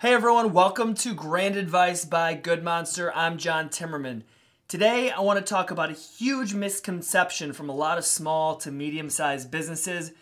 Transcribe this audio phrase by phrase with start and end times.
[0.00, 3.12] Hey everyone, welcome to Brand Advice by Good Monster.
[3.14, 4.22] I'm John Timmerman.
[4.66, 8.70] Today I want to talk about a huge misconception from a lot of small to
[8.70, 10.12] medium sized businesses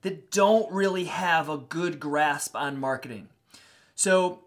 [0.00, 3.28] that don't really have a good grasp on marketing.
[3.94, 4.40] So,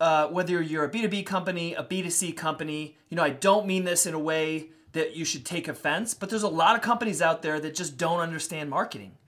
[0.00, 4.06] uh, whether you're a B2B company, a B2C company, you know, I don't mean this
[4.06, 7.42] in a way that you should take offense, but there's a lot of companies out
[7.42, 9.18] there that just don't understand marketing.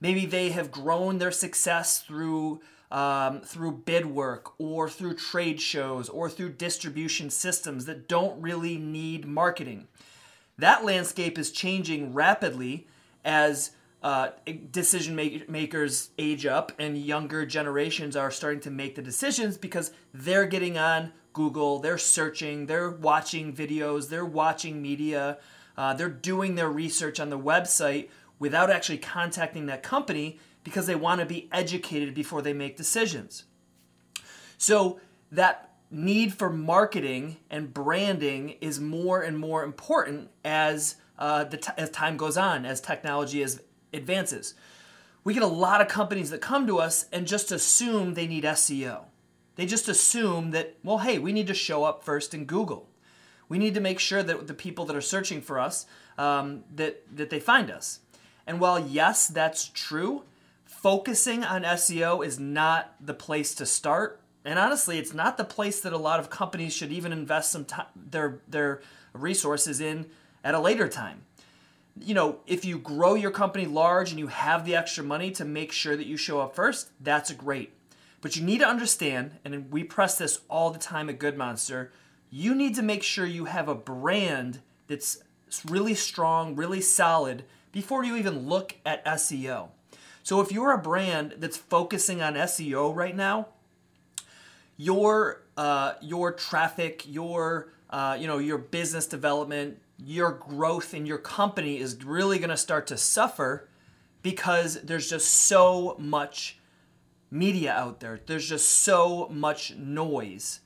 [0.00, 6.08] Maybe they have grown their success through um, through bid work or through trade shows
[6.08, 9.88] or through distribution systems that don't really need marketing.
[10.56, 12.86] That landscape is changing rapidly
[13.24, 14.30] as uh,
[14.70, 19.92] decision make- makers age up and younger generations are starting to make the decisions because
[20.14, 25.38] they're getting on Google, they're searching, they're watching videos, they're watching media,
[25.76, 28.08] uh, they're doing their research on the website
[28.38, 33.44] without actually contacting that company because they want to be educated before they make decisions.
[34.58, 35.00] So
[35.32, 41.72] that need for marketing and branding is more and more important as uh, the t-
[41.76, 44.54] as time goes on, as technology is, advances.
[45.24, 48.44] We get a lot of companies that come to us and just assume they need
[48.44, 49.04] SEO.
[49.56, 52.88] They just assume that, well, hey, we need to show up first in Google.
[53.48, 57.02] We need to make sure that the people that are searching for us um, that
[57.16, 58.00] that they find us.
[58.46, 60.24] And while yes, that's true,
[60.82, 64.20] focusing on SEO is not the place to start.
[64.44, 67.64] And honestly, it's not the place that a lot of companies should even invest some
[67.64, 68.80] time, their their
[69.12, 70.06] resources in
[70.44, 71.22] at a later time.
[72.00, 75.44] You know, if you grow your company large and you have the extra money to
[75.44, 77.72] make sure that you show up first, that's great.
[78.20, 81.90] But you need to understand, and we press this all the time at Good Monster,
[82.30, 85.18] you need to make sure you have a brand that's
[85.66, 89.70] really strong, really solid before you even look at SEO.
[90.28, 93.48] So if you're a brand that's focusing on SEO right now,
[94.76, 101.16] your uh, your traffic, your uh, you know your business development, your growth in your
[101.16, 103.70] company is really going to start to suffer
[104.20, 106.58] because there's just so much
[107.30, 108.20] media out there.
[108.26, 110.60] There's just so much noise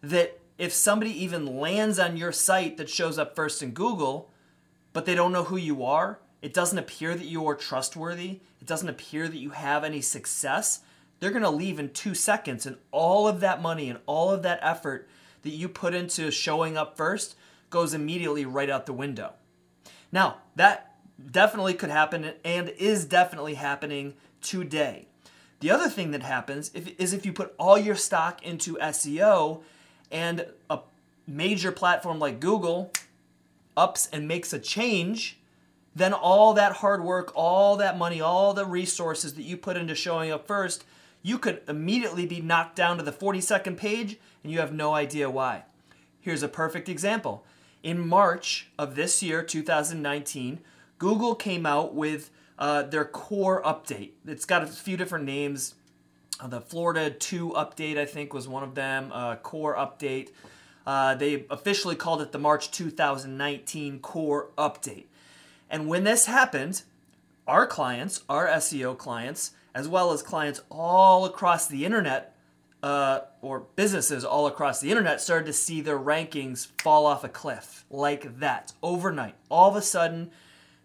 [0.00, 4.30] that if somebody even lands on your site that shows up first in Google,
[4.94, 8.66] but they don't know who you are, it doesn't appear that you are trustworthy, it
[8.66, 10.80] doesn't appear that you have any success,
[11.20, 12.66] they're going to leave in two seconds.
[12.66, 15.08] And all of that money and all of that effort
[15.42, 17.36] that you put into showing up first
[17.70, 19.34] goes immediately right out the window.
[20.10, 20.96] Now, that
[21.30, 25.06] definitely could happen and is definitely happening today.
[25.60, 29.62] The other thing that happens is if you put all your stock into SEO
[30.10, 30.80] and a
[31.24, 32.92] major platform like Google
[33.76, 35.38] ups and makes a change,
[35.94, 39.94] then all that hard work, all that money, all the resources that you put into
[39.94, 40.84] showing up first,
[41.22, 45.30] you could immediately be knocked down to the 42nd page and you have no idea
[45.30, 45.64] why.
[46.20, 47.44] Here's a perfect example.
[47.82, 50.60] In March of this year, 2019,
[50.98, 54.10] Google came out with uh, their core update.
[54.26, 55.74] It's got a few different names.
[56.40, 60.30] Uh, the Florida 2 update, I think, was one of them, uh, core update.
[60.86, 65.04] Uh, they officially called it the March 2019 core update.
[65.72, 66.82] And when this happened,
[67.48, 72.36] our clients, our SEO clients, as well as clients all across the internet,
[72.82, 77.28] uh, or businesses all across the internet, started to see their rankings fall off a
[77.28, 79.34] cliff like that overnight.
[79.48, 80.30] All of a sudden,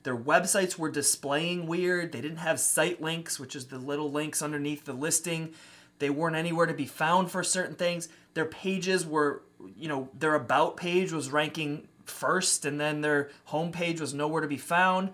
[0.03, 2.13] their websites were displaying weird.
[2.13, 5.53] They didn't have site links, which is the little links underneath the listing.
[5.99, 8.07] They weren't anywhere to be found for certain things.
[8.35, 9.41] Their pages were,
[9.75, 14.47] you know, their about page was ranking first, and then their homepage was nowhere to
[14.47, 15.11] be found.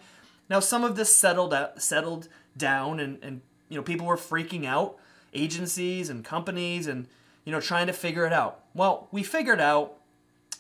[0.50, 2.28] Now, some of this settled out, settled
[2.58, 4.98] down, and, and you know, people were freaking out,
[5.34, 7.08] agencies and companies, and
[7.46, 8.64] you know, trying to figure it out.
[8.74, 9.96] Well, we figured out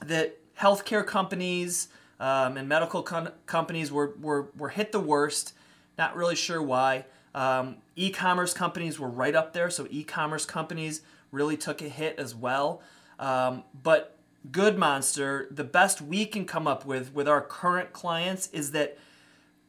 [0.02, 1.88] that healthcare companies
[2.20, 5.54] um, and medical con- companies were, were, were hit the worst.
[5.98, 7.06] Not really sure why.
[7.36, 11.02] Um, e commerce companies were right up there, so e commerce companies
[11.32, 12.82] really took a hit as well.
[13.20, 14.18] Um, but
[14.52, 18.98] Good Monster, the best we can come up with with our current clients is that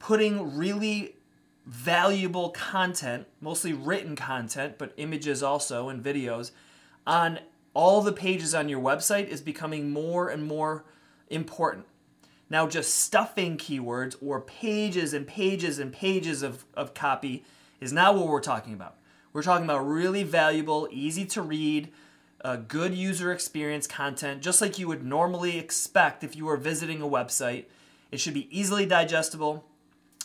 [0.00, 1.17] putting really
[1.65, 6.50] valuable content, mostly written content, but images also and videos,
[7.06, 7.38] on
[7.73, 10.85] all the pages on your website is becoming more and more
[11.29, 11.87] important.
[12.50, 17.44] Now, just stuffing keywords or pages and pages and pages of, of copy
[17.81, 18.97] is not what we're talking about.
[19.32, 21.93] We're talking about really valuable, easy to read,
[22.44, 27.00] uh, good user experience content, just like you would normally expect if you were visiting
[27.00, 27.64] a website.
[28.11, 29.64] It should be easily digestible.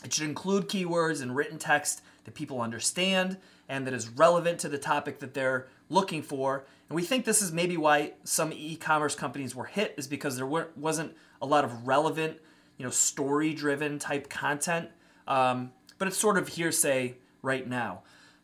[0.04, 3.38] It should include keywords and written text that people understand
[3.70, 6.66] and that is relevant to the topic that they're looking for.
[6.90, 10.46] And we think this is maybe why some e-commerce companies were hit is because there
[10.46, 12.38] wasn't a lot of relevant,
[12.78, 14.90] you know, story-driven type content.
[15.28, 18.02] Um, but it's sort of hearsay right now.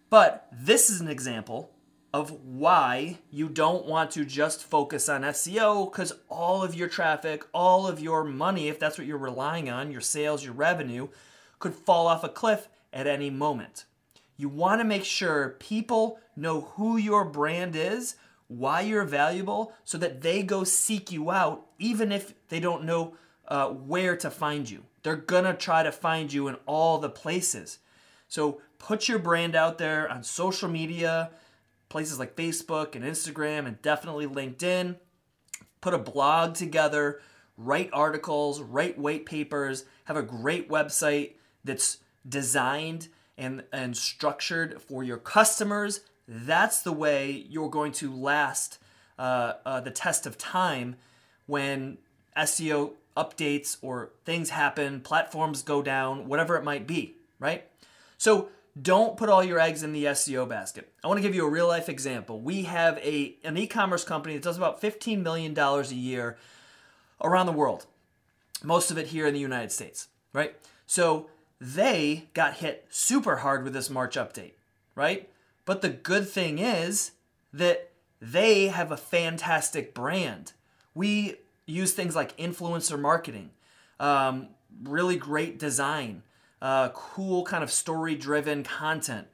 [0.09, 1.71] But this is an example
[2.15, 7.43] of why you don't want to just focus on SEO because all of your traffic,
[7.53, 11.09] all of your money, if that's what you're relying on, your sales, your revenue,
[11.59, 13.83] could fall off a cliff at any moment.
[14.37, 18.15] You want to make sure people know who your brand is,
[18.47, 23.17] why you're valuable, so that they go seek you out, even if they don't know
[23.49, 24.85] uh, where to find you.
[25.03, 27.79] They're gonna try to find you in all the places.
[28.29, 31.31] So put your brand out there on social media
[31.89, 34.97] places like Facebook and Instagram and definitely LinkedIn.
[35.81, 37.21] Put a blog together,
[37.57, 41.33] write articles, write white papers, have a great website
[41.63, 41.97] that's
[42.27, 46.01] designed and, and structured for your customers.
[46.27, 48.79] That's the way you're going to last
[49.17, 50.95] uh, uh, the test of time
[51.45, 51.97] when
[52.35, 57.65] SEO updates or things happen, platforms go down, whatever it might be, right?
[58.17, 58.49] So
[58.79, 60.91] don't put all your eggs in the SEO basket.
[61.03, 62.41] I want to give you a real life example.
[62.41, 66.37] We have a an e-commerce company that does about $15 million a year
[67.21, 67.85] around the world.
[68.63, 70.55] Most of it here in the United States, right?
[70.85, 71.29] So
[71.59, 74.53] they got hit super hard with this March update,
[74.93, 75.29] right?
[75.65, 77.11] But the good thing is
[77.53, 77.91] that
[78.21, 80.53] they have a fantastic brand.
[80.93, 81.35] We
[81.65, 83.51] use things like influencer marketing,
[83.99, 84.49] um,
[84.83, 86.23] really great design,
[86.65, 89.27] uh, cool kind of story driven content.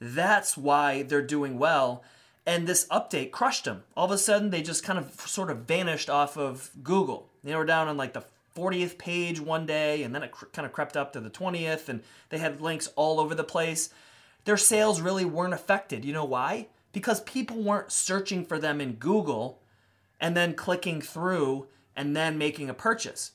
[0.00, 2.04] That's why they're doing well.
[2.46, 3.82] And this update crushed them.
[3.96, 7.28] All of a sudden, they just kind of sort of vanished off of Google.
[7.42, 8.22] They were down on like the
[8.54, 11.88] 40th page one day, and then it cr- kind of crept up to the 20th,
[11.88, 13.90] and they had links all over the place.
[14.44, 16.04] Their sales really weren't affected.
[16.04, 16.68] You know why?
[16.92, 19.60] Because people weren't searching for them in Google
[20.20, 21.66] and then clicking through
[21.96, 23.32] and then making a purchase.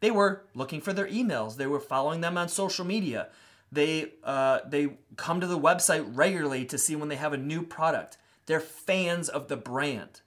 [0.00, 1.56] They were looking for their emails.
[1.56, 3.28] They were following them on social media.
[3.72, 7.62] They uh, they come to the website regularly to see when they have a new
[7.62, 8.18] product.
[8.46, 10.20] They're fans of the brand.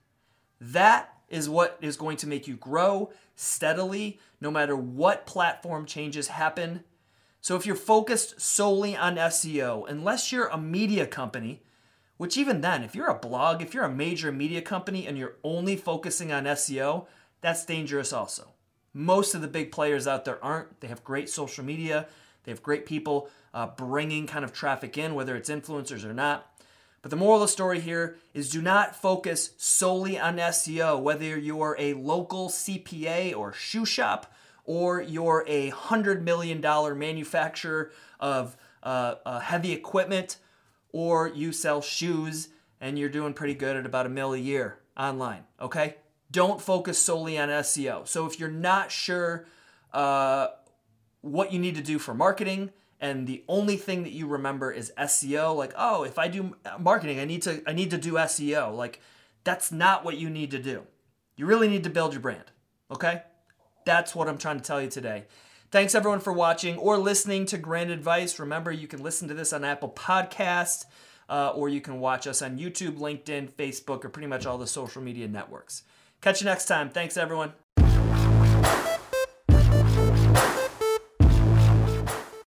[0.60, 6.28] That is what is going to make you grow steadily, no matter what platform changes
[6.28, 6.84] happen.
[7.40, 11.62] So if you're focused solely on SEO, unless you're a media company,
[12.18, 15.36] which even then, if you're a blog, if you're a major media company and you're
[15.42, 17.06] only focusing on SEO,
[17.40, 18.52] that's dangerous also.
[18.92, 20.80] Most of the big players out there aren't.
[20.80, 22.08] They have great social media,
[22.44, 26.46] they have great people uh, bringing kind of traffic in, whether it's influencers or not.
[27.02, 31.38] But the moral of the story here is do not focus solely on SEO, whether
[31.38, 34.32] you're a local CPA or shoe shop
[34.64, 40.36] or you're a $100 million manufacturer of uh, uh, heavy equipment
[40.92, 42.48] or you sell shoes
[42.80, 45.96] and you're doing pretty good at about a mil a year online, okay?
[46.30, 48.06] Don't focus solely on SEO.
[48.06, 49.46] So if you're not sure
[49.92, 50.48] uh,
[51.22, 54.92] what you need to do for marketing, and the only thing that you remember is
[54.98, 58.76] SEO, like oh, if I do marketing, I need to I need to do SEO.
[58.76, 59.00] Like
[59.42, 60.82] that's not what you need to do.
[61.36, 62.44] You really need to build your brand.
[62.90, 63.22] Okay,
[63.86, 65.24] that's what I'm trying to tell you today.
[65.70, 68.38] Thanks everyone for watching or listening to Brand Advice.
[68.38, 70.84] Remember, you can listen to this on Apple Podcast.
[71.28, 74.66] Uh, or you can watch us on YouTube, LinkedIn, Facebook, or pretty much all the
[74.66, 75.84] social media networks.
[76.20, 76.90] Catch you next time.
[76.90, 77.52] Thanks, everyone.